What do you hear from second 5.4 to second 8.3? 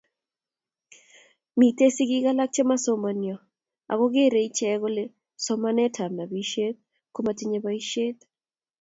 somanetab nobishet komatinyei boishet